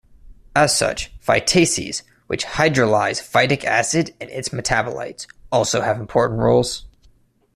[0.55, 6.85] As such, phytases, which hydrolyze phytic acid and its metabolites, also have important roles.